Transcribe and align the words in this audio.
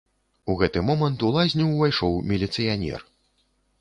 У 0.53 0.55
гэты 0.61 0.81
момант 0.87 1.25
у 1.27 1.29
лазню 1.35 1.67
ўвайшоў 1.73 2.17
міліцыянер. 2.33 2.99